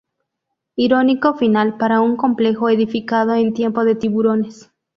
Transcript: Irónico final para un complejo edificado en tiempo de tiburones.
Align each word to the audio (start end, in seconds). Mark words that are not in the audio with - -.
Irónico 0.75 1.35
final 1.35 1.77
para 1.77 2.01
un 2.01 2.15
complejo 2.17 2.69
edificado 2.71 3.35
en 3.35 3.53
tiempo 3.53 3.83
de 3.85 3.93
tiburones. 3.93 4.71